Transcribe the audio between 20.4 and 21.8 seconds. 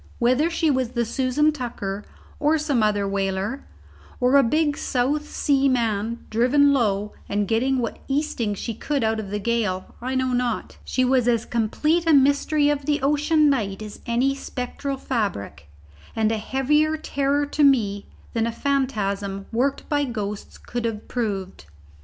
could have proved.